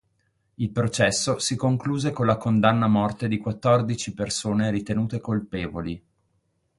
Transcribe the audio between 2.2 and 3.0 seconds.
la condanna a